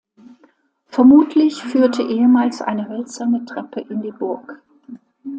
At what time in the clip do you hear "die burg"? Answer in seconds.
4.01-4.59